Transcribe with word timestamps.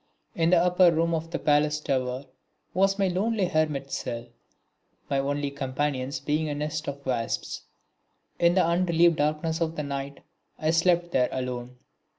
In 0.33 0.49
the 0.49 0.57
upper 0.57 0.91
room 0.91 1.13
of 1.13 1.29
the 1.29 1.37
palace 1.37 1.79
tower 1.79 2.25
was 2.73 2.97
my 2.97 3.07
lonely 3.07 3.45
hermit 3.45 3.91
cell, 3.91 4.25
my 5.11 5.19
only 5.19 5.51
companions 5.51 6.19
being 6.19 6.49
a 6.49 6.55
nest 6.55 6.87
of 6.87 7.05
wasps. 7.05 7.61
In 8.39 8.55
the 8.55 8.65
unrelieved 8.65 9.17
darkness 9.17 9.61
of 9.61 9.75
the 9.75 9.83
night 9.83 10.21
I 10.57 10.71
slept 10.71 11.11
there 11.11 11.29
alone. 11.31 11.77